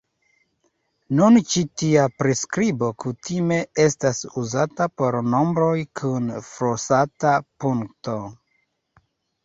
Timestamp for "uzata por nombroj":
4.43-5.77